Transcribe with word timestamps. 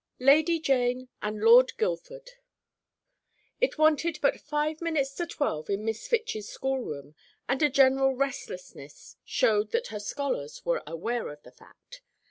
LADY 0.19 0.59
JANE 0.59 1.09
AND 1.21 1.41
LORD 1.41 1.77
GUILDFORD. 1.77 2.31
[Illustration: 2.31 2.43
"THE 2.49 3.67
FALCON'S 3.67 3.69
NEST."] 3.69 3.73
It 3.73 3.77
wanted 3.77 4.19
but 4.19 4.41
five 4.41 4.81
minutes 4.81 5.13
to 5.13 5.27
twelve 5.27 5.69
in 5.69 5.85
Miss 5.85 6.07
Fitch's 6.07 6.49
schoolroom, 6.49 7.13
and 7.47 7.61
a 7.61 7.69
general 7.69 8.15
restlessness 8.15 9.17
showed 9.23 9.69
that 9.73 9.89
her 9.89 9.99
scholars 9.99 10.65
were 10.65 10.81
aware 10.87 11.27
of 11.29 11.43
the 11.43 11.51
fact. 11.51 12.01